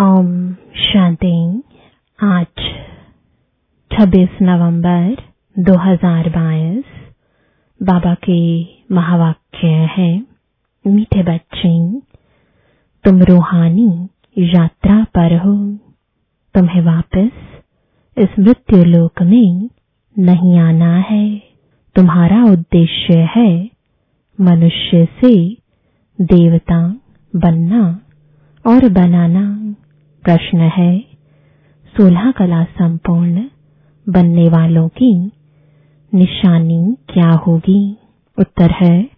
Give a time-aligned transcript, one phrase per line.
[0.00, 1.62] ओम शांति।
[2.22, 2.46] आज
[3.92, 5.16] 26 नवंबर
[5.58, 6.84] 2022
[7.82, 8.62] बाबा के
[8.94, 10.22] महावाक्य है,
[10.86, 12.00] मीठे बच्चे,
[13.04, 14.08] तुम रूहानी
[14.38, 15.76] यात्रा पर हो,
[16.54, 17.30] तुम्हें वापस
[18.18, 19.68] इस मृत्यु लोक में
[20.18, 21.42] नहीं आना है।
[21.96, 23.70] तुम्हारा उद्देश्य है
[24.40, 25.56] मनुष्य से
[26.20, 26.96] देवता
[27.36, 28.00] बनना
[28.66, 29.58] और बनाना।
[30.22, 30.98] प्रश्न है।
[31.96, 33.44] सोलह कला संपूर्ण
[34.08, 35.30] बनने वालों की
[36.14, 37.96] निशानी क्या होगी?
[38.38, 39.10] उत्तर है,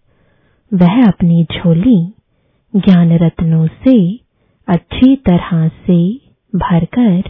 [0.74, 2.14] वह अपनी झोली
[2.76, 4.20] ज्ञान रत्नों से
[4.68, 6.14] अच्छी तरह से
[6.56, 7.22] भरकर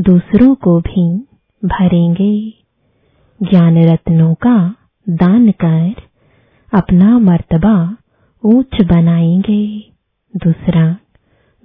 [0.00, 1.18] दूसरों को भी
[1.64, 2.50] भरेंगे।
[3.42, 4.74] ज्ञान रत्नों का
[5.08, 5.94] दान कर
[6.74, 7.96] अपना मर्तबा
[8.44, 9.90] ऊंच बनाएँगे।
[10.36, 10.96] दूसरा,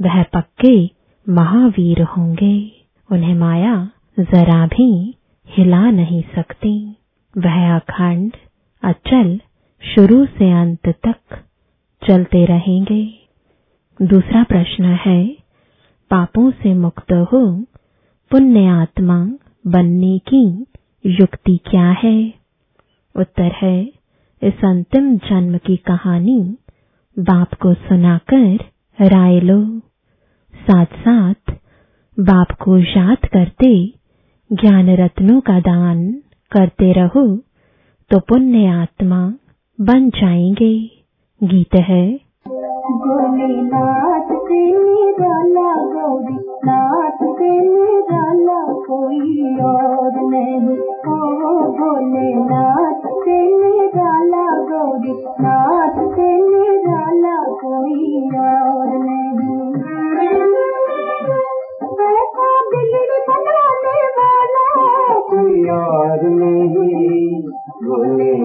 [0.02, 0.98] वह पक्के
[1.30, 2.72] महावीर होंगे।
[3.12, 5.16] उन्हें माया जरा भी
[5.48, 6.96] हिला नहीं सकती।
[7.38, 8.34] वह अखंड,
[8.84, 9.41] अचल,
[9.96, 11.44] शुरू से अंत तक
[12.08, 13.13] चलते रहेंगे।
[14.02, 15.27] दूसरा प्रश्न है,
[16.12, 17.64] पापों से मुक्त हो
[18.32, 19.30] पुण्य आत्मा
[19.68, 20.66] बनने की
[21.05, 22.34] युक्ति क्या है?
[23.16, 23.84] उत्तर है,
[24.43, 26.58] इस अंतिम जन्म की कहानी
[27.20, 28.60] बाप को सुनाकर
[29.02, 29.82] राय लो।
[30.60, 31.54] साथ साथ
[32.20, 33.93] बाप को याद करते
[34.52, 36.12] ज्ञान रत्नों का दान
[36.52, 37.38] करते रहो
[38.10, 39.34] तो पुण्य आत्मा
[39.82, 40.90] बन जाएँगे।
[41.43, 42.20] गीत है।
[42.87, 44.80] गोलेनाथ के
[47.34, 47.70] के
[48.85, 50.77] कोई और नहीं।
[51.13, 53.60] ओ भोलेनाथ के
[56.07, 56.40] के
[57.55, 59.79] कोई और नहीं।
[65.69, 67.42] और नहीं
[67.84, 68.40] गौरी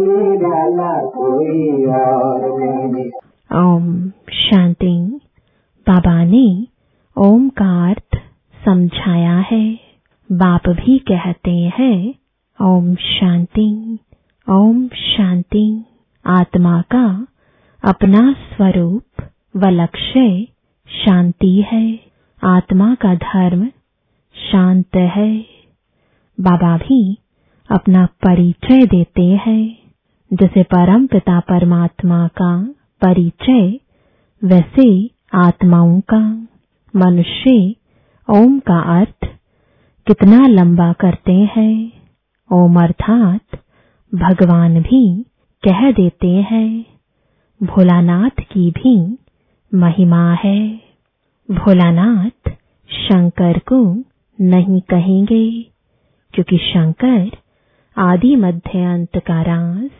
[0.00, 3.10] निराला कोई और नहीं
[3.64, 5.20] ओम शांति।
[5.88, 6.66] बाबा ने
[7.18, 8.18] ओम का अर्थ
[8.64, 9.78] समझाया है।
[10.32, 12.14] बाप भी कहते हैं,
[12.62, 13.98] ओम शांति
[14.50, 15.84] ओम शांति।
[16.26, 17.26] आत्मा का
[17.84, 19.22] अपना स्वरूप
[19.56, 20.46] व लक्ष्य
[20.88, 22.00] शांति है।
[22.44, 23.66] आत्मा का धर्म
[24.52, 25.46] शांत है।
[26.40, 27.18] बाबा भी
[27.70, 29.78] अपना परिचय देते हैं,
[30.32, 33.80] जैसे परम पिता परमात्मा का परिचय,
[34.44, 36.48] वैसे आत्माओं का।
[36.96, 37.74] मनुष्य
[38.28, 39.28] ओम का अर्थ
[40.06, 41.92] कितना लंबा करते हैं,
[42.52, 43.60] ओम अर्थात
[44.14, 45.24] भगवान भी
[45.62, 46.93] कह देते हैं।
[47.64, 49.18] भोलानाथ की भी
[49.74, 50.80] महिमा है।
[51.50, 52.50] भोलानाथ
[52.88, 54.04] शंकर को
[54.40, 55.62] नहीं कहेंगे,
[56.34, 57.30] क्योंकि शंकर
[57.98, 59.90] आदि मध्य अंत का राज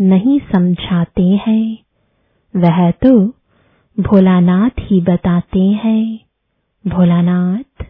[0.00, 1.78] नहीं समझाते हैं।
[2.56, 3.28] वह तो
[4.00, 6.18] भोलानाथ ही बताते हैं।
[6.86, 7.84] भोलानाथ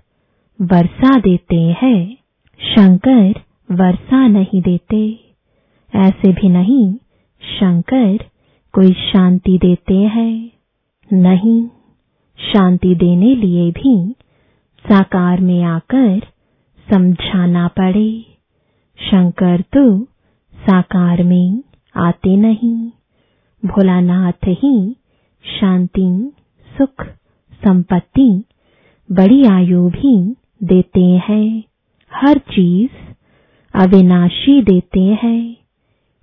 [0.61, 2.17] वर्षा देते हैं,
[2.61, 3.35] शंकर
[3.71, 5.21] वर्षा नहीं देते।
[5.95, 6.95] ऐसे भी नहीं,
[7.43, 8.19] शंकर
[8.75, 10.51] कोई शांति देते हैं,
[11.13, 11.67] नहीं,
[12.53, 14.15] शांति देने लिए भी
[14.89, 16.21] साकार में आकर
[16.93, 18.25] समझाना पड़े।
[18.99, 20.05] शंकर तो
[20.55, 21.63] साकार में
[21.97, 22.91] आते नहीं।
[23.67, 24.97] भोलानाथ ही
[25.61, 26.33] शांति,
[26.79, 27.07] सुख,
[27.65, 28.45] संपत्ति,
[29.13, 31.63] बड़ी आयु भी देते हैं।
[32.15, 32.91] हर चीज़
[33.75, 35.57] अविनाशी देते हैं,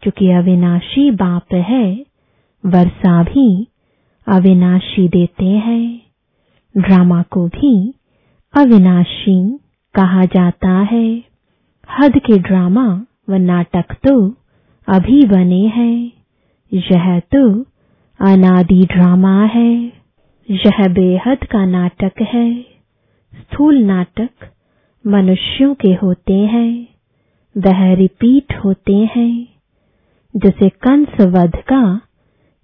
[0.01, 2.10] क्योंकि अविनाशी बाप है
[2.65, 3.67] वर्षा भी
[4.27, 6.01] अविनाशी देते हैं।
[6.77, 7.93] ड्रामा को भी
[8.57, 9.59] अविनाशी
[9.95, 11.23] कहा जाता है।
[11.99, 14.35] हद के ड्रामा व नाटक तो
[14.87, 16.11] अभी बने हैं।
[16.73, 17.61] यह तो
[18.19, 19.93] अनादि ड्रामा है।
[20.51, 22.61] यह बेहद का नाटक है।
[23.33, 24.29] स्थूल नाटक
[25.07, 26.87] मनुष्यों के होते हैं।
[27.57, 29.47] वह रिपीट होते हैं।
[30.35, 32.01] जैसे कंस वध का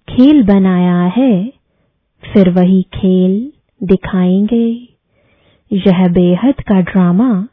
[0.08, 1.52] खेल बनाया है,
[2.32, 3.52] फिर वही खेल
[3.82, 4.88] दिखाएँगे।
[5.72, 7.48] यह बेहद का ड्रामा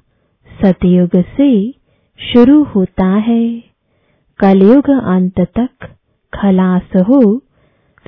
[0.63, 1.71] सतयुग से
[2.33, 3.63] शुरू होता है।
[4.39, 5.69] कलयुग अंत तक
[6.33, 7.37] खलास हो,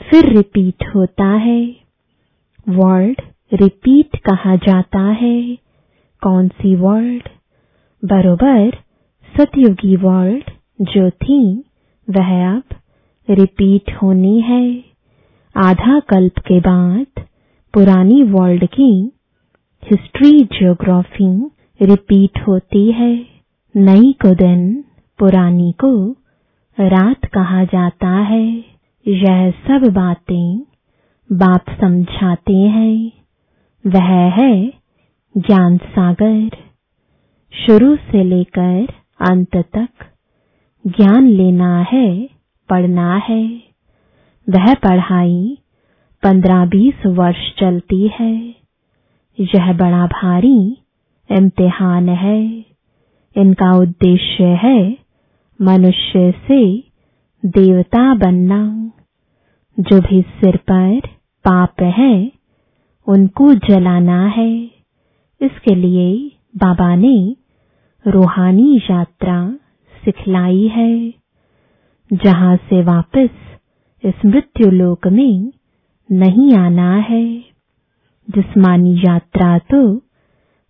[0.09, 1.75] फिर रिपीट होता है।
[2.69, 3.21] वर्ल्ड
[3.53, 5.57] रिपीट कहा जाता है।
[6.21, 7.23] कौन सी वर्ल्ड
[8.05, 8.77] बरोबर,
[9.37, 10.43] सतयुगी वर्ल्ड
[10.81, 11.63] जो थी,
[12.09, 12.63] वह अब
[13.29, 14.83] रिपीट होनी है।
[15.55, 17.07] आधा कल्प के बाद
[17.73, 19.11] पुरानी वर्ल्ड की
[19.91, 21.51] हिस्ट्री, ज्योग्राफी
[21.81, 23.25] रिपीट होती है।
[23.75, 24.83] नई को दिन
[25.19, 26.11] पुरानी को
[26.79, 28.65] रात कहा जाता है।
[29.07, 30.59] यह सब बातें
[31.31, 33.11] बाप समझाते हैं।
[33.87, 34.73] वह है
[35.37, 36.49] ज्ञान सागर।
[37.67, 38.87] शुरू से लेकर
[39.31, 39.89] अंत तक
[40.87, 42.36] ज्ञान लेना है।
[42.69, 43.63] पढ़ना है।
[44.49, 45.57] वह पढ़ाई
[46.23, 48.55] पंद्रह बीस वर्ष चलती है।
[49.39, 50.77] यह बड़ा भारी
[51.31, 52.65] इम्तिहान है।
[53.37, 54.97] इनका उद्देश्य है
[55.61, 56.83] मनुष्य से
[57.45, 58.91] देवता बनना।
[59.79, 60.99] जो भी सिर पर
[61.45, 62.31] पाप है,
[63.07, 64.57] उनको जलाना है।
[65.41, 67.35] इसके लिए बाबा ने
[68.07, 69.51] रूहानी यात्रा
[70.05, 71.13] सिखलाई है।
[72.13, 73.29] जहाँ से वापस
[74.03, 75.53] इस मृत्यु लोक में
[76.11, 77.37] नहीं आना है।
[78.29, 80.01] जिस्मानी यात्रा तो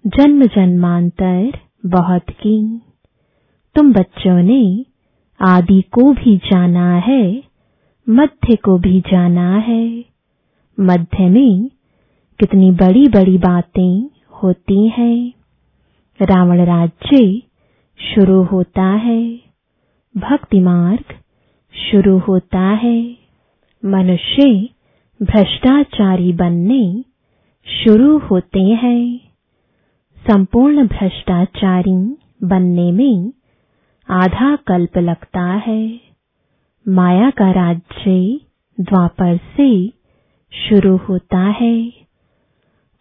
[0.07, 2.81] जन्म जन्मांतर बहुत की।
[3.75, 4.85] तुम बच्चों ने
[5.41, 7.43] आदि को भी जाना है,
[8.09, 10.05] मध्य को भी जाना है।
[10.79, 11.69] मध्य में
[12.39, 14.09] कितनी बड़ी बड़ी बातें
[14.43, 15.33] होती हैं।
[16.21, 17.41] रावण राज्य
[17.99, 19.39] शुरू होता है।
[20.17, 21.15] भक्ति मार्ग
[21.77, 23.17] शुरू होता है।
[23.85, 24.69] मनुष्य
[25.21, 27.03] भ्रष्टाचारी बनने
[27.67, 29.19] शुरू होते हैं।
[30.29, 33.33] संपूर्ण भ्रष्टाचारी बनने में
[34.09, 35.99] आधा कल्प लगता है।
[36.87, 38.39] माया का राज्य
[38.79, 39.89] द्वापर से
[40.51, 41.89] शुरू होता है।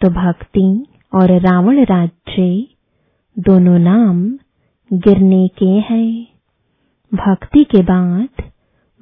[0.00, 2.66] तो भक्ति और रावण राज्य
[3.38, 4.38] दोनों नाम
[4.92, 6.26] गिरने के हैं।
[7.14, 8.45] भक्ति के बाद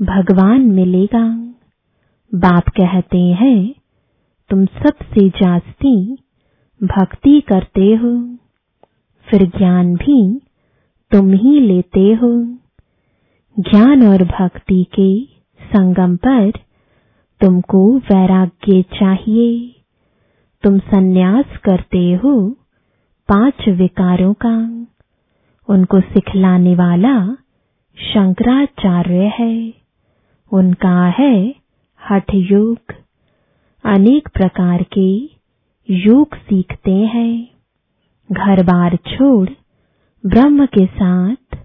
[0.03, 1.55] भगवान मिलेगा।
[2.35, 3.75] बाप कहते हैं,
[4.51, 6.19] तुम सबसे जास्ती
[6.83, 8.37] भक्ति करते हो।
[9.31, 10.41] फिर ज्ञान भी
[11.11, 12.45] तुम ही लेते हो।
[13.59, 15.25] ज्ञान और भक्ति के
[15.77, 16.51] संगम पर
[17.41, 19.77] तुमको वैराग्य चाहिए।
[20.63, 22.51] तुम सन्यास करते हो
[23.29, 24.57] पाँच विकारों का।
[25.69, 27.35] उनको सिखलाने वाला
[27.97, 29.84] शंकराचार्य है।
[30.55, 31.55] उनका है
[32.11, 32.79] हठ योग।
[33.85, 35.31] अनेक प्रकार के
[35.91, 37.49] योग सीखते हैं।
[38.33, 39.51] घर बार छोड़
[40.27, 41.59] ब्रह्म के साथ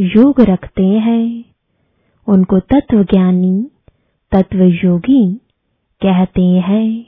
[0.00, 1.44] योग रखते हैं।
[2.28, 3.70] उनको तत्वज्ञानी
[4.32, 5.34] तत्व योगी
[6.02, 7.06] कहते हैं।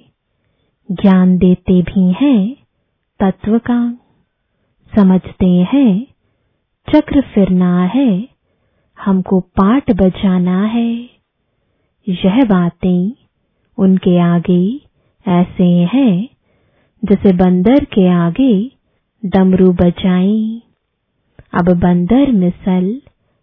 [0.93, 2.57] ज्ञान देते भी हैं
[3.21, 3.99] तत्व का।
[4.97, 6.07] समझते हैं,
[6.93, 8.29] चक्र फिरना है,
[9.01, 11.20] हमको पाठ बजाना है।
[12.07, 13.13] यह बातें
[13.79, 14.63] उनके आगे
[15.27, 16.29] ऐसे हैं,
[17.03, 18.71] जैसे बंदर के आगे
[19.25, 20.61] डमरू बजाएँ।
[21.55, 23.01] अब बंदर मिसल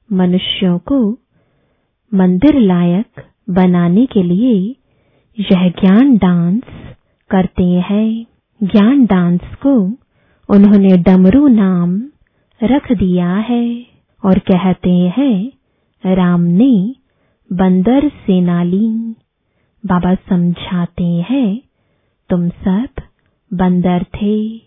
[0.10, 1.00] मनुष्यों को
[2.12, 4.54] मंदिर लायक बनाने के लिए
[5.38, 6.62] यह ज्ञान डांस
[7.30, 8.26] करते हैं।
[8.64, 9.76] ज्ञान डांस को
[10.50, 12.02] उन्होंने डमरू नाम
[12.62, 13.86] रख दिया है
[14.24, 15.52] और कहते हैं,
[16.04, 16.96] राम ने
[17.54, 19.16] बंदर सेना ली
[19.86, 21.62] बाबा समझाते हैं,
[22.30, 22.88] तुम सब
[23.54, 24.58] बंदर थे।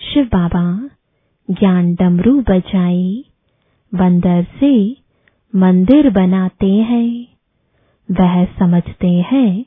[0.00, 0.90] शिव बाबा,
[1.50, 3.24] ज्ञान डमरू बजाए,
[3.94, 4.96] बंदर से
[5.54, 7.26] मंदिर बनाते हैं।
[8.10, 9.64] वह समझते हैं,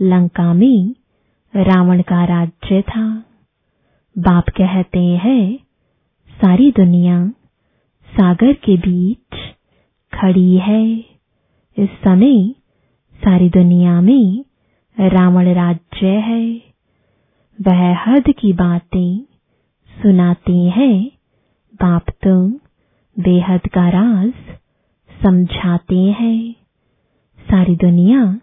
[0.00, 0.94] लंका में
[1.56, 3.24] रावण का राज्य था।
[4.18, 5.58] बाप कहते हैं,
[6.30, 7.28] सारी दुनिया
[8.06, 9.36] सागर के बीच
[10.14, 11.15] खड़ी है।
[11.78, 12.54] इस समय
[13.24, 14.44] सारी दुनिया में
[15.00, 16.62] रावण राज्य है।
[17.58, 19.18] वह हद की बातें
[20.02, 21.06] सुनाते हैं।
[21.74, 22.48] बाप तो
[23.16, 24.32] बेहद का राज
[25.22, 26.52] समझाते हैं।
[27.50, 28.40] सारी दुनिया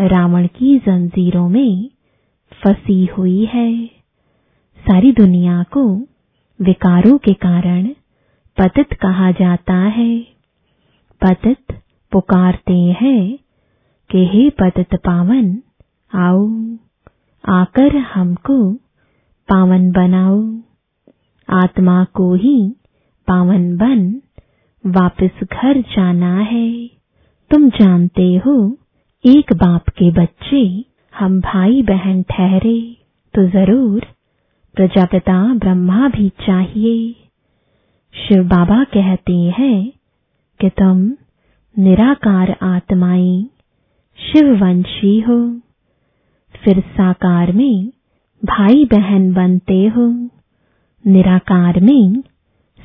[0.00, 1.90] रावण की जंजीरों में
[2.52, 3.86] फंसी हुई है।
[4.86, 5.84] सारी दुनिया को
[6.60, 7.86] विकारों के कारण
[8.56, 10.20] पतित कहा जाता है।
[11.22, 11.80] पतित
[12.12, 13.38] पुकारते हैं
[14.10, 15.46] कि हे पतित पावन,
[16.12, 16.46] आओ,
[17.44, 18.58] आकर हमको
[19.48, 20.40] पावन बनाओ।
[21.48, 22.58] आत्मा को ही
[23.28, 24.08] पावन बन
[24.84, 26.68] वापस घर जाना है।
[27.50, 28.56] तुम जानते हो,
[29.24, 30.62] एक बाप के बच्चे
[31.14, 32.80] हम भाई बहन ठहरे
[33.34, 34.06] तो ज़रूर
[34.74, 37.12] प्रजापिता ब्रह्मा भी चाहिए।
[38.14, 39.92] शिव बाबा कहते हैं
[40.60, 41.08] कि तुम
[41.78, 43.46] निराकार आत्माएँ
[44.18, 45.60] शिववंशी हो।
[46.64, 47.88] फिर साकार में
[48.44, 50.30] भाई बहन बनते हो।
[51.06, 52.20] निराकार में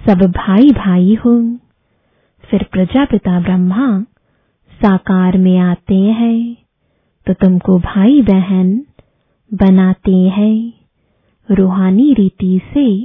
[0.07, 1.57] सब भाई भाई हो।
[2.41, 4.01] फिर प्रजापिता ब्रह्मा
[4.71, 6.57] साकार में आते हैं।
[7.27, 8.85] तो तुमको भाई बहन
[9.53, 10.73] बनाते हैं।
[11.51, 13.03] रूहानी रीति से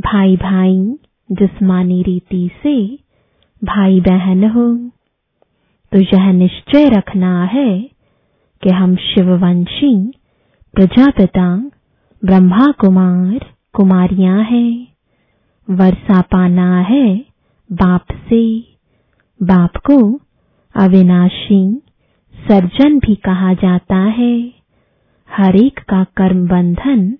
[0.00, 0.98] भाई भाई
[1.32, 2.98] जिस्मानी रीति से
[3.64, 4.90] भाई बहन हो।
[5.92, 7.80] तो यह निश्चय रखना है
[8.62, 10.12] कि हम शिववंशी
[10.74, 11.56] प्रजापिता
[12.24, 14.88] ब्रह्मा कुमार कुमारियाँ हैं।
[15.70, 17.18] वर्षा पाना है
[17.70, 18.60] बाप से।
[19.42, 20.20] बाप को
[20.74, 21.82] अविनाशी,
[22.34, 24.52] सर्जन भी कहा जाता है।
[25.30, 27.18] हर एक का कर्म बंधन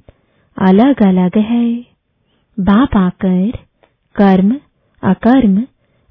[0.56, 1.84] अलग अलग है।
[2.60, 3.50] बाप आकर
[4.16, 4.56] कर्म,
[5.02, 5.62] अकर्म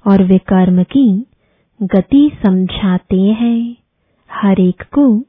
[0.06, 1.26] और विकर्म की
[1.82, 3.76] गति समझाते हैं।
[4.32, 5.22] हर एक को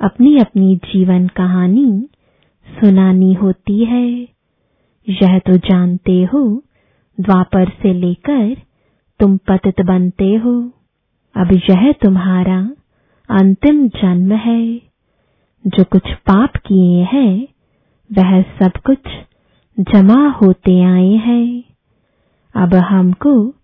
[0.00, 2.08] अपनी अपनी जीवन कहानी
[2.80, 4.10] सुनानी होती है।
[5.08, 6.62] यह तो जानते हो,
[7.20, 8.56] द्वापर से लेकर
[9.20, 10.70] तुम पतित बनते हो।
[11.36, 12.70] अब यह तुम्हारा
[13.30, 14.76] अंतिम जन्म है।
[15.66, 17.48] जो कुछ पाप किए हैं,
[18.12, 19.00] वह सब कुछ
[19.80, 21.64] जमा होते आए हैं।
[22.54, 23.54] अब हमको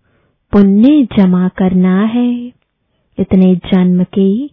[0.55, 2.47] पुण्य जमा करना है।
[3.19, 4.47] इतने जन्म के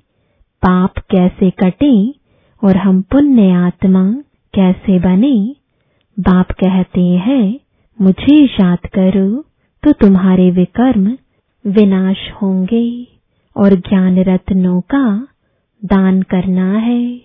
[0.63, 2.15] पाप कैसे कटे
[2.63, 4.12] और हम पुण्य आत्मा
[4.53, 5.55] कैसे बने?
[6.20, 7.60] बाप कहते हैं,
[8.01, 9.46] मुझे याद करो
[9.84, 11.17] तो तुम्हारे विकर्म
[11.67, 13.08] विनाश होंगे
[13.58, 15.27] और ज्ञान रत्नों का
[15.86, 17.17] दान करना है।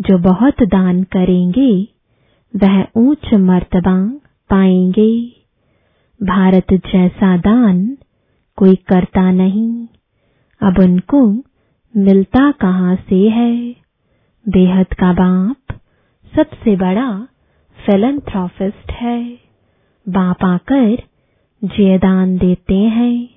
[0.00, 1.88] जो बहुत दान करेंगे,
[2.56, 5.37] वह ऊंच मर्तबा पाएँगे।
[6.22, 7.98] भारत जैसा दान
[8.56, 9.86] कोई करता नहीं।
[10.62, 11.26] अब उनको
[11.96, 13.72] मिलता कहाँ से है?
[14.48, 15.80] बेहद का बाप
[16.36, 17.28] सबसे बड़ा
[17.86, 19.38] फिलंथ्रॉफिस्ट है।
[20.08, 20.96] बाप आकर
[21.64, 23.28] जयदान देते हैं,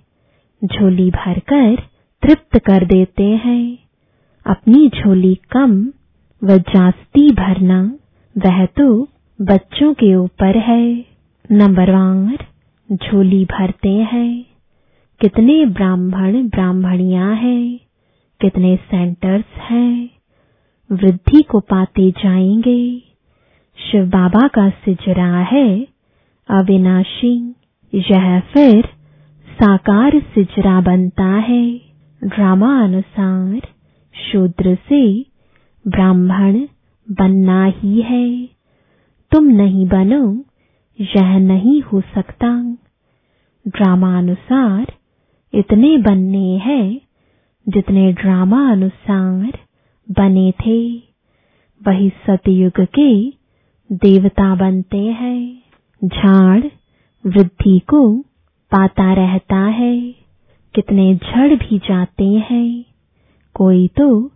[0.66, 1.76] झोली भरकर
[2.24, 3.78] तृप्त कर देते हैं।
[4.46, 5.88] अपनी झोली कम
[6.44, 7.82] व जास्ती भरना
[8.38, 9.08] वह तो
[9.42, 11.06] बच्चों के ऊपर है।
[11.52, 12.51] नंबरवार
[12.92, 14.46] झोली भरते हैं।
[15.22, 17.80] कितने ब्राह्मण ब्राह्मणियाँ हैं,
[18.42, 20.10] कितने सेंटर्स हैं।
[20.92, 23.00] वृद्धि को पाते जाएँगे।
[23.78, 25.88] शिव बाबा का सिजरा है,
[26.50, 27.56] अविनाशी।
[27.94, 28.86] यह फिर
[29.50, 31.78] साकार सिजरा बनता है।
[32.24, 33.62] ड्रामा अनुसार
[34.32, 35.26] शूद्र से
[35.88, 36.68] ब्राह्मण
[37.12, 38.50] बनना ही है।
[39.32, 40.46] तुम नहीं बनो
[41.02, 42.78] यह नहीं हो सकता।
[43.68, 44.94] ड्रामा अनुसार
[45.54, 47.02] इतने बनने हैं
[47.70, 49.60] जितने ड्रामा अनुसार
[50.12, 50.98] बने थे।
[51.88, 53.30] वही सतयुग के
[53.92, 55.64] देवता बनते हैं।
[56.04, 56.64] झाड़
[57.28, 58.20] वृद्धि को
[58.72, 60.16] पाता रहता है।
[60.76, 62.86] कितने झड़ भी जाते हैं।
[63.56, 64.32] कोई तो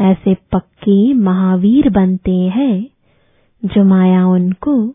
[0.00, 2.86] ऐसे पक्के महावीर बनते हैं
[3.64, 4.94] जो माया उनको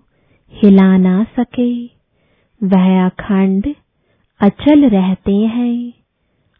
[0.54, 1.86] हिला ना सके।
[2.62, 3.76] वह अखंड
[4.42, 5.94] अचल रहते हैं।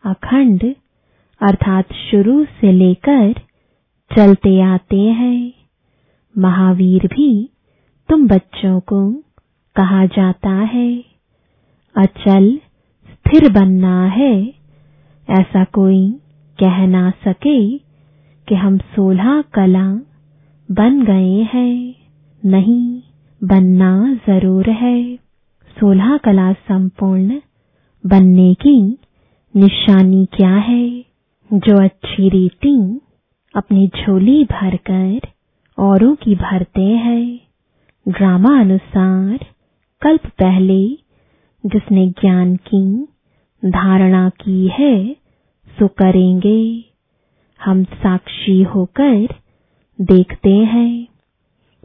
[0.04, 0.64] अखंड
[1.42, 3.34] अर्थात शुरू से लेकर
[4.12, 5.54] चलते आते हैं।
[6.36, 7.50] महावीर भी
[8.10, 9.12] तुम बच्चों को
[9.76, 11.04] कहा जाता है,
[11.96, 12.60] अचल
[13.10, 14.54] स्थिर बनना है।
[15.28, 16.12] ऐसा कोई
[16.60, 17.78] कह ना सके
[18.48, 19.88] कि हम सोलह कला
[20.70, 21.96] बन गए हैं।
[22.44, 23.02] नहीं।
[23.44, 25.16] बनना ज़रूर है।
[25.80, 27.42] सोलह कला संपूर्ण
[28.06, 28.98] बनने की
[29.56, 31.06] निशानी क्या है?
[31.54, 33.00] जो अच्छी रीति
[33.56, 35.20] अपनी झोली भरकर
[35.80, 37.40] औरों की भरते हैं।
[38.08, 39.46] ड्रामा अनुसार,
[40.02, 40.88] कल्प पहले
[41.66, 43.08] जिसने ज्ञान की
[43.66, 45.14] धारणा की है,
[45.80, 46.86] सो करेंगे।
[47.66, 49.28] हम साक्षी होकर
[50.02, 51.08] देखते हैं।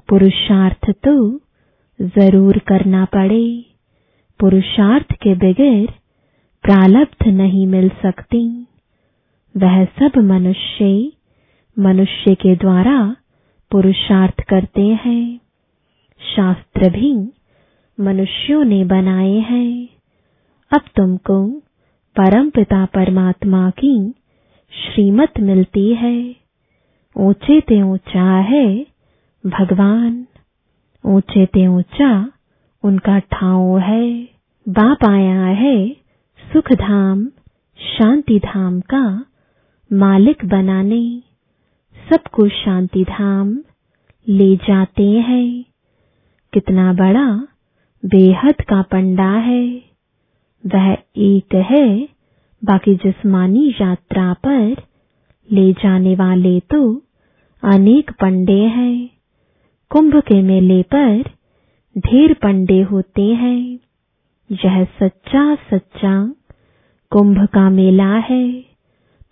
[0.08, 1.40] पुरुषार्थ तो
[2.00, 3.64] ज़रूर करना पड़े।
[4.40, 5.86] पुरुषार्थ के बगैर
[6.64, 8.66] प्रालब्ध नहीं मिल सकती।
[9.54, 11.12] वह सब मनुष्य
[11.78, 13.16] मनुष्य के द्वारा
[13.70, 15.40] पुरुषार्थ करते हैं।
[16.20, 17.12] शास्त्र भी
[17.98, 19.88] मनुष्यों ने बनाए हैं।
[20.72, 21.46] अब तुमको
[22.16, 24.14] परमपिता परमात्मा की
[24.72, 26.36] श्रीमत मिलती है।
[27.16, 28.86] ऊँचे ते ऊँचा है
[29.46, 30.26] भगवान।
[31.06, 32.28] ऊँचे ते ऊँचा,
[32.82, 34.28] उनका ठाव है,
[34.68, 35.96] बाप आया है
[36.52, 37.26] सुख धाम
[37.78, 39.24] शांति धाम का
[39.92, 41.22] मालिक बनाने,
[42.10, 43.58] सबको शांति धाम
[44.28, 45.64] ले जाते हैं।
[46.52, 47.46] कितना बड़ा,
[48.04, 49.82] बेहद का पंडा है।
[50.66, 52.08] वह एक है,
[52.64, 54.76] बाकी जिस्मानी यात्रा पर
[55.52, 57.02] ले जाने वाले तो
[57.62, 59.15] अनेक पंडे हैं।
[59.90, 61.22] कुंभ के मेले पर
[61.98, 63.78] ढेर पंडे होते हैं।
[64.52, 66.34] यह सच्चा सच्चा
[67.10, 68.52] कुंभ का मेला है,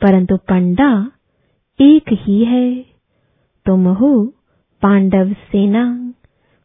[0.00, 1.10] परंतु पंडा
[1.80, 2.86] एक ही है।
[3.66, 4.32] तुम हो
[4.82, 6.14] पांडव सेना,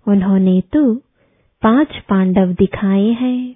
[0.07, 0.95] उन्होंने तो
[1.61, 3.55] पाँच पांडव दिखाए हैं।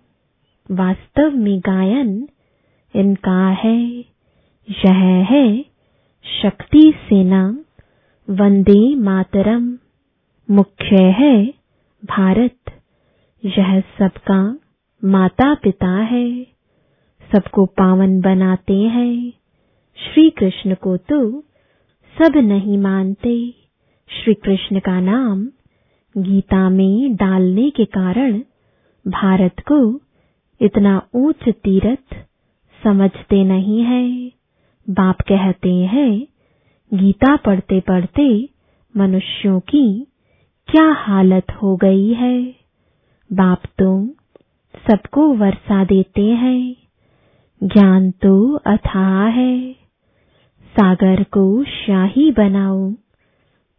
[0.72, 2.28] वास्तव में गायन
[2.96, 3.84] इनका है।
[4.86, 5.66] यह है
[6.42, 7.64] शक्ति सेना,
[8.30, 9.78] वंदे मातरम।
[10.54, 11.54] मुख्य है
[12.06, 12.56] भारत।
[13.46, 14.60] यह सबका
[15.06, 16.44] माता पिता है।
[17.32, 19.34] सबको पावन बनाते हैं।
[19.96, 21.42] श्री कृष्ण को तो
[22.18, 23.54] सब नहीं मानते।
[24.10, 25.48] श्री कृष्ण का नाम
[26.18, 28.42] गीता में डालने के कारण
[29.08, 30.02] भारत को
[30.62, 32.16] इतना ऊंच तीरथ
[32.84, 34.32] समझते नहीं है।
[34.90, 36.28] बाप कहते हैं,
[36.94, 38.50] गीता पढ़ते पढ़ते
[38.98, 40.08] मनुष्यों की
[40.68, 42.56] क्या हालत हो गई है?
[43.34, 44.08] बाप तो
[44.88, 46.76] सबको वर्षा देते हैं।
[47.64, 49.74] ज्ञान तो अथाह है।
[50.76, 52.92] सागर को शाही बनाओ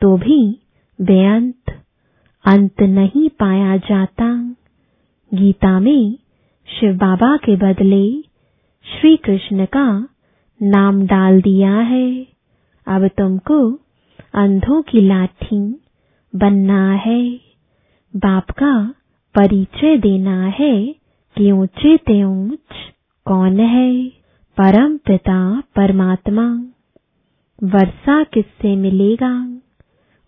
[0.00, 0.60] तो भी
[1.00, 1.82] बेअंत,
[2.44, 4.56] अंत नहीं पाया जाता।
[5.34, 6.18] गीता में
[6.68, 8.22] शिव बाबा के बदले
[8.84, 10.08] श्री कृष्ण का
[10.62, 12.26] नाम डाल दिया है।
[12.86, 13.72] अब तुमको
[14.34, 15.80] अंधों की लाठी
[16.36, 17.40] बनना है।
[18.16, 18.94] बाप का
[19.34, 20.94] परिचय देना है
[21.36, 22.92] कि ऊँचे ते ऊंच
[23.26, 24.08] कौन है।
[24.56, 26.64] परम पिता परमात्मा।
[27.62, 29.60] वर्षा किससे मिलेगा?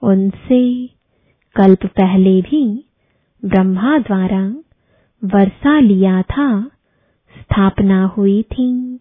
[0.02, 0.86] उनसे।
[1.56, 2.84] कल्प पहले भी
[3.44, 4.54] ब्रह्मा द्वारा
[5.24, 6.70] वर्षा लिया था,
[7.40, 9.00] स्थापना हुई थी।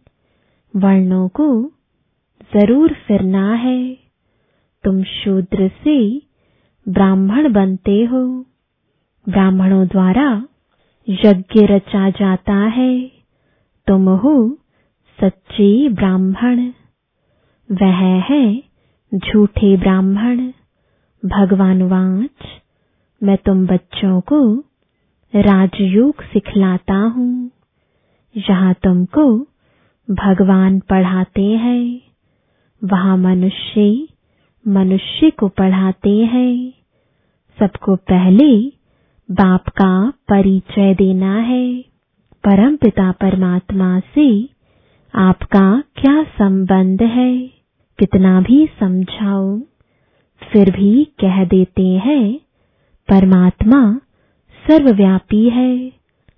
[0.75, 1.71] वर्णों को
[2.53, 3.97] ज़रूर फिरना है।
[4.83, 6.24] तुम शूद्र से
[6.89, 8.45] ब्राह्मण बनते हो।
[9.29, 10.43] ब्राह्मणों द्वारा
[11.09, 13.11] यज्ञ रचा जाता है।
[13.87, 14.57] तुम हो
[15.21, 16.71] सच्चे ब्राह्मण।
[17.71, 18.63] वह है
[19.15, 20.51] झूठे ब्राह्मण।
[21.25, 22.47] भगवान वाच,
[23.23, 24.59] मैं तुम बच्चों को
[25.35, 27.51] राजयोग सिखलाता हूँ।
[28.37, 29.37] जहाँ तुमको
[30.09, 32.01] भगवान पढ़ाते हैं।
[32.83, 34.07] वहाँ मनुष्य
[34.67, 36.73] मनुष्य को पढ़ाते हैं।
[37.59, 38.67] सबको पहले
[39.31, 41.81] बाप का परिचय देना है।
[42.43, 44.49] परम पिता परमात्मा से
[45.15, 47.47] आपका क्या संबंध है?
[47.99, 49.59] कितना भी समझाओ,
[50.51, 52.39] फिर भी कह देते हैं,
[53.09, 53.99] परमात्मा
[54.67, 55.89] सर्वव्यापी है,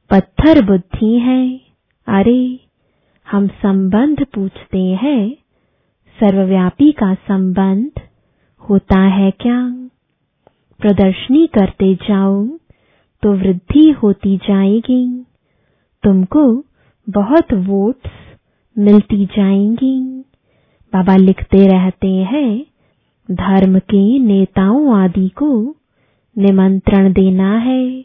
[0.09, 1.61] पत्थर बुद्धि है।
[2.07, 2.59] अरे,
[3.31, 5.35] हम संबंध पूछते हैं,
[6.19, 7.91] सर्वव्यापी का संबंध
[8.61, 9.89] होता है क्या?
[10.79, 12.47] प्रदर्शनी करते जाओ
[13.23, 15.25] तो वृद्धि होती जाएगी।
[16.03, 16.63] तुमको
[17.09, 18.09] बहुत वोट्स
[18.77, 20.23] मिलती जाएँगी।
[20.93, 22.65] बाबा लिखते रहते हैं,
[23.31, 25.75] धर्म के नेताओं आदि को
[26.37, 28.01] निमंत्रण देना है।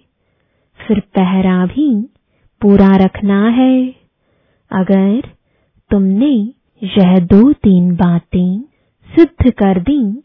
[0.78, 2.02] फिर पहरा भी
[2.60, 3.94] पूरा रखना है।
[4.70, 5.22] अगर
[5.90, 6.34] तुमने
[6.82, 8.60] यह दो तीन बातें
[9.08, 10.22] सिद्ध कर दी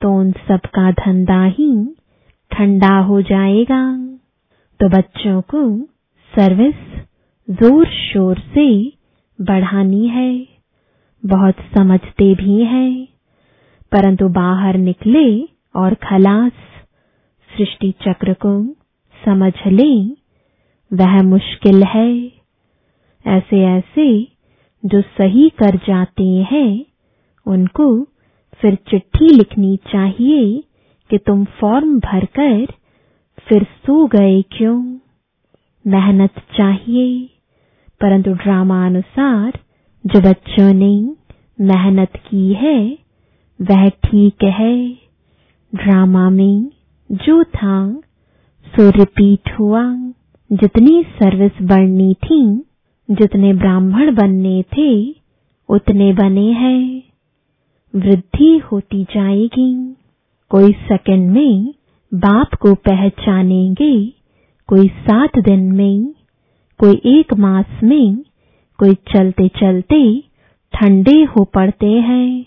[0.00, 1.94] तो उन सब का धंधा ही
[2.52, 3.96] ठंडा हो जाएगा।
[4.80, 5.80] तो बच्चों को
[6.36, 6.74] सर्विस
[7.50, 8.92] ज़ोर शोर से
[9.40, 10.46] बढ़ानी है।
[11.26, 13.08] बहुत समझते भी हैं।
[13.92, 16.52] परंतु बाहर निकले और खलास
[17.56, 18.72] सृष्टि चक्र को
[19.24, 20.04] समझ ले,
[20.92, 22.32] वह मुश्किल है।
[23.26, 24.28] ऐसे ऐसे
[24.84, 26.84] जो सही कर जाते हैं,
[27.46, 28.06] उनको
[28.62, 30.64] फिर चिट्ठी लिखनी चाहिए
[31.10, 32.66] कि तुम फॉर्म भरकर
[33.48, 34.98] फिर सो गए क्यों?
[35.86, 37.30] मेहनत चाहिए।
[38.00, 39.58] परंतु ड्रामा अनुसार,
[40.06, 41.16] जो बच्चों ने
[41.60, 42.98] मेहनत की है,
[43.62, 44.90] वह ठीक है।
[45.74, 46.70] ड्रामा में
[47.12, 48.00] जो था,
[48.66, 49.96] सो रिपीट हुआ।
[50.52, 52.56] जितनी सर्विस बढ़नी थी,
[53.10, 55.14] जितने ब्राह्मण बनने थे,
[55.68, 57.02] उतने बने हैं।
[57.96, 59.96] वृद्धि होती जाएगी।
[60.50, 61.74] कोई सेकंड में
[62.14, 64.06] बाप को पहचानेंगे,
[64.66, 66.14] कोई सात दिन में,
[66.78, 68.16] कोई एक मास में,
[68.78, 70.24] कोई चलते चलते
[70.72, 72.46] ठंडे हो पड़ते हैं।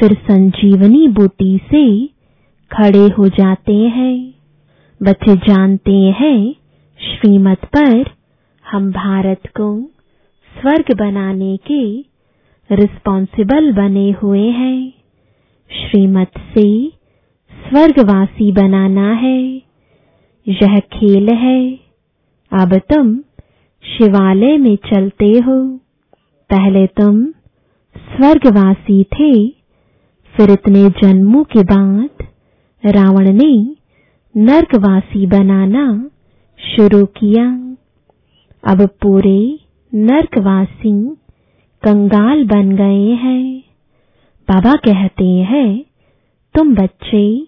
[0.00, 2.06] फिर संजीवनी बूटी से
[2.72, 4.34] खड़े हो जाते हैं।
[5.02, 6.52] बच्चे जानते हैं,
[6.98, 8.10] श्रीमत पर
[8.70, 9.82] हम भारत को
[10.60, 12.09] स्वर्ग बनाने के
[12.72, 14.92] रिस्पॉन्सिबल बने हुए हैं।
[15.72, 16.88] श्रीमत से
[17.52, 19.62] स्वर्गवासी बनाना है।
[20.48, 21.80] यह खेल है।
[22.52, 23.18] अब तुम
[23.82, 25.76] शिवालय में चलते हो।
[26.50, 27.26] पहले तुम
[27.96, 29.48] स्वर्गवासी थे।
[30.36, 32.10] फिर इतने जन्मों के बाद
[32.86, 33.76] रावण ने
[34.36, 36.10] नर्कवासी बनाना
[36.58, 37.76] शुरू किया।
[38.64, 39.58] अब पूरे
[39.94, 41.16] नर्कवासी
[41.82, 43.60] कंगाल बन गए हैं।
[44.50, 45.84] बाबा कहते हैं,
[46.54, 47.44] तुम बच्चे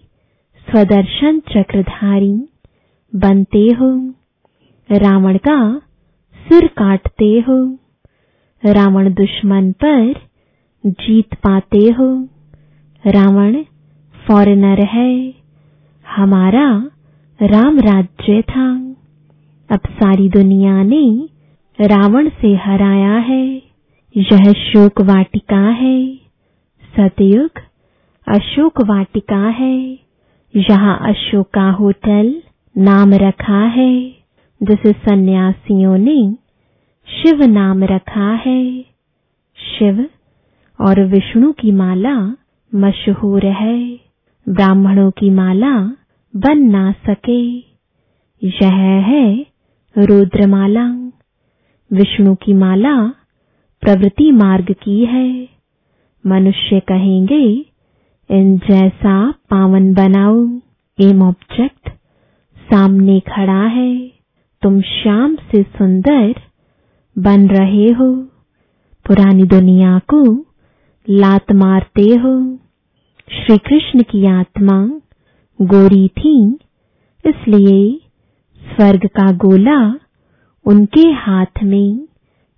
[0.69, 2.49] स्वदर्शन चक्रधारी
[3.15, 4.13] बनते हो।
[4.91, 5.81] रावण का
[6.35, 7.77] सिर काटते हो।
[8.65, 10.13] रावण दुश्मन पर
[10.85, 12.27] जीत पाते हो।
[13.07, 13.63] रावण
[14.27, 15.33] फॉरेनर है।
[16.07, 16.89] हमारा
[17.41, 18.95] राम राज्य था।
[19.71, 21.29] अब सारी दुनिया ने
[21.81, 23.72] रावण से हराया है।
[24.17, 26.15] यह शोक वाटिका है।
[26.97, 27.49] सतयुग,
[28.27, 29.99] अशोक वाटिका है।
[30.55, 32.41] यहाँ अशोका होटल
[32.77, 34.09] नाम रखा है।
[34.63, 36.37] जिसे सन्यासियों ने
[37.07, 38.81] शिव नाम रखा है।
[39.57, 40.09] शिव
[40.81, 42.35] और विष्णु की माला
[42.75, 43.99] मशहूर है।
[44.49, 45.79] ब्राह्मणों की माला
[46.35, 47.57] बन ना सके।
[48.43, 49.45] यह है
[49.97, 50.87] रुद्रमाला।
[51.93, 53.22] विष्णु की माला
[53.83, 55.49] प्रवृत्ति मार्ग की है।
[56.27, 57.65] मनुष्य कहेंगे,
[58.31, 60.47] इन जैसा पावन बनाओ
[61.01, 61.89] एम ऑब्जेक्ट
[62.57, 64.11] सामने खड़ा है।
[64.61, 66.35] तुम श्याम से सुंदर
[67.17, 68.15] बन रहे हो।
[69.05, 70.45] पुरानी दुनिया को
[71.09, 72.55] लात मारते हो।
[73.31, 74.87] श्री कृष्ण की आत्मा
[75.61, 76.57] गोरी थी,
[77.25, 78.01] इसलिए
[78.75, 79.95] स्वर्ग का गोला
[80.65, 82.07] उनके हाथ में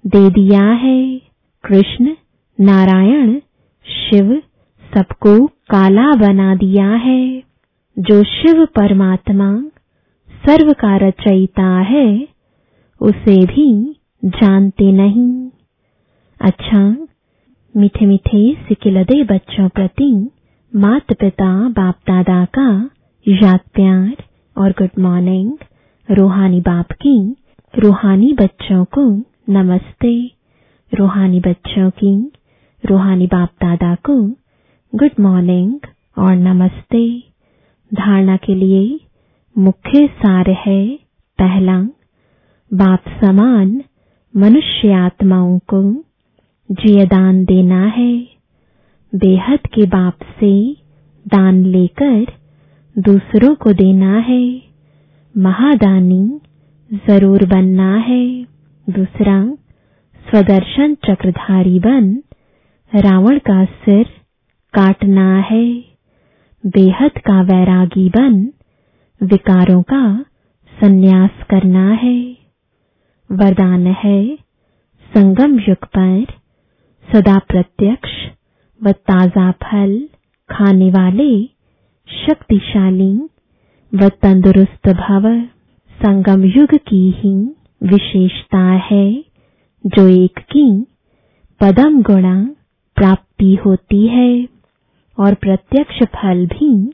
[0.08, 1.22] दे दिया है।
[1.64, 2.16] कृष्ण,
[2.60, 3.40] नारायण,
[3.86, 4.42] शिव
[4.94, 7.44] सबको काला बना दिया है।
[8.00, 9.64] जो शिव परमात्मा
[10.46, 12.28] सर्व का रचयिता है,
[13.02, 15.50] उसे भी जानते नहीं।
[16.42, 17.08] अच्छा
[17.78, 20.30] मीठे मीठे सिकिलदे बच्चों प्रति
[20.76, 22.90] मात पिता बाप दादा का
[23.28, 24.16] याद प्यार
[24.58, 25.52] और गुड मॉर्निंग
[26.12, 27.36] रूहानी बाप की,
[27.80, 30.32] रूहानी बच्चों को नमस्ते।
[30.94, 32.32] रूहानी बच्चों की,
[32.86, 34.30] रूहानी बाप दादा को
[34.96, 35.80] गुड मॉर्निंग
[36.18, 37.24] और नमस्ते।
[37.94, 39.00] धारणा के लिए
[39.58, 40.96] मुख्य सार है,
[41.40, 41.82] पहला,
[42.74, 43.84] बाप समान
[44.38, 46.04] मनुष्य आत्माओं को
[46.72, 48.28] जियदान देना है।
[49.16, 50.74] बेहद के बाप से
[51.28, 52.26] दान लेकर
[52.98, 54.62] दूसरों को देना है।
[55.38, 56.40] महादानी
[57.08, 58.55] ज़रूर बनना है।
[58.90, 59.56] दूसरा,
[60.30, 62.24] स्वदर्शन चक्रधारी बन,
[62.96, 64.04] रावण का सिर
[64.74, 65.84] काटना है।
[66.66, 68.50] बेहद का वैरागी बन,
[69.24, 70.26] विकारों का
[70.82, 72.38] संन्यास करना है।
[73.32, 74.36] वरदान है,
[75.18, 76.26] संगम युग पर
[77.14, 78.10] सदा प्रत्यक्ष
[78.84, 80.10] व ताज़ा फल
[80.50, 81.46] खाने वाले
[82.08, 83.30] शक्तिशाली
[83.94, 85.42] व तंदुरुस्त भव
[86.06, 89.26] संगम युग की ही विशेषता है,
[89.86, 90.86] जो एक की
[91.62, 92.56] पदम गुणा
[92.96, 94.48] प्राप्ति होती है
[95.20, 96.94] और प्रत्यक्ष फल भी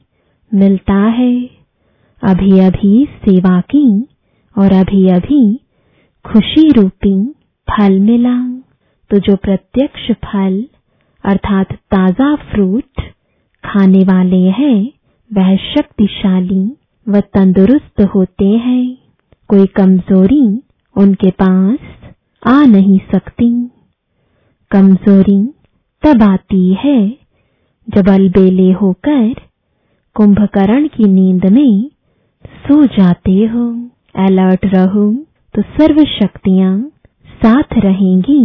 [0.53, 1.49] मिलता है।
[2.23, 4.07] अभी अभी सेवा की
[4.57, 5.59] और अभी अभी
[6.25, 7.31] खुशी रूपी
[7.67, 8.37] फल मिला।
[9.09, 10.65] तो जो प्रत्यक्ष फल
[11.23, 13.01] अर्थात ताज़ा फ्रूट
[13.63, 14.91] खाने वाले हैं,
[15.33, 18.97] वह शक्तिशाली व तंदुरुस्त होते हैं।
[19.47, 20.61] कोई कमज़ोरी
[20.95, 21.77] उनके पास
[22.43, 23.49] आ नहीं सकती।
[24.71, 25.41] कमज़ोरी
[26.03, 26.99] तब आती है
[27.87, 29.33] जब अलबेले होकर
[30.15, 31.89] कुंभकर्ण की नींद में
[32.45, 33.65] सो जाते हो।
[34.15, 35.11] अलर्ट रहो
[35.53, 36.91] तो सर्व शक्तियाँ
[37.43, 38.43] साथ रहेंगी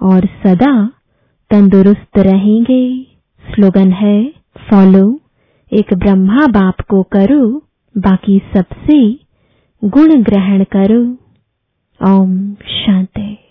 [0.00, 0.74] और सदा
[1.50, 3.02] तंदुरुस्त रहेंगे।
[3.44, 4.32] स्लोगन है,
[4.70, 5.20] फॉलो,
[5.72, 7.46] एक ब्रह्मा बाप को करो,
[7.94, 8.98] बाकी सबसे
[9.82, 11.04] गुण ग्रहण करो।
[12.02, 13.45] ओम शांति।